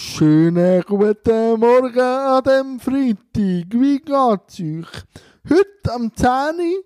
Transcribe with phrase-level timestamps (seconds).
[0.00, 3.26] Schönen guten Morgen an dem Freitag.
[3.34, 5.02] Wie geht's euch?
[5.50, 6.28] Heute am 10.
[6.30, 6.84] Uhr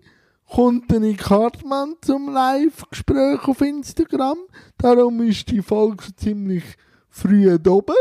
[0.48, 4.38] kommt Nick Kartmann zum Live-Gespräch auf Instagram.
[4.78, 6.64] Darum ist die Folge so ziemlich
[7.10, 7.94] früh oben.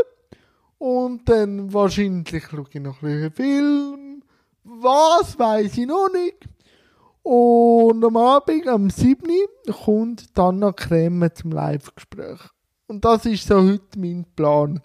[0.78, 4.24] Und dann wahrscheinlich schaue ich noch ein bisschen Film.
[4.64, 6.48] Was weiß ich noch nicht.
[7.22, 9.30] Und am Abend, am 7.
[9.30, 12.40] Uhr, kommt dann noch Creme zum Live-Gespräch.
[12.88, 14.82] Und das ist so heute mein Plan.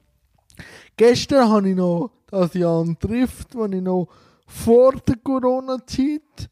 [0.96, 4.08] Gestern habe ich noch das Jahr trifft, das ich noch
[4.46, 6.50] vor der Corona-Zeit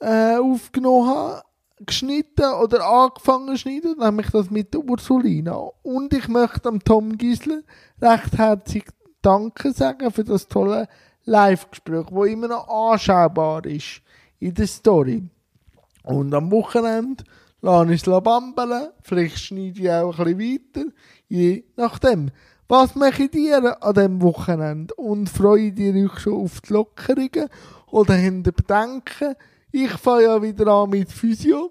[0.00, 1.42] äh, aufgenommen habe,
[1.84, 5.54] geschnitten oder angefangen zu schneiden, nämlich das mit der Ursulina.
[5.82, 7.62] Und ich möchte dem Tom Gisler
[8.00, 8.84] recht herzlich
[9.20, 10.88] Danke sagen für das tolle
[11.24, 14.00] Live-Gespräch, wo immer noch anschaubar ist
[14.38, 15.24] in der Story.
[16.04, 17.24] Und am Wochenende
[17.60, 20.92] lasse ich es bambeln, vielleicht schneide ich auch ein bisschen weiter,
[21.28, 22.30] je nachdem.
[22.68, 24.92] Was mache ihr an diesem Wochenende?
[24.94, 27.48] Und freut ihr euch schon auf die Lockerungen?
[27.92, 29.36] Oder habt ihr Bedenken?
[29.70, 31.70] Ich fange ja wieder an mit Physio.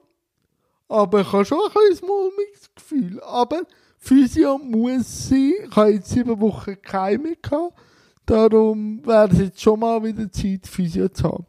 [0.88, 3.22] Aber ich habe schon ein kleines mulmiges Gefühl.
[3.24, 3.64] Aber
[3.98, 5.54] Physio muss sein.
[5.70, 7.74] Ich habe jetzt sieben Wochen keine gehabt.
[8.26, 11.46] Darum wäre es jetzt schon mal wieder Zeit, Physio zu haben.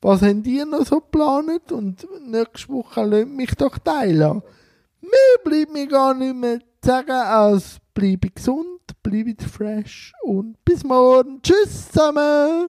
[0.00, 1.72] Was habt ihr noch so geplant?
[1.72, 4.40] Und nächste Woche lasst mich doch teilen.
[5.00, 10.82] Mehr bleibt mir gar nicht mehr zu sagen, als bleibe gesund, bleibe fresh und bis
[10.82, 11.40] morgen.
[11.42, 12.62] Tschüss zusammen!